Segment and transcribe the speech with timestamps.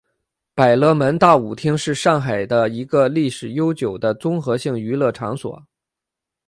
[0.55, 5.63] 百乐门大舞厅是上海的一个历史悠久的综合性娱乐场所。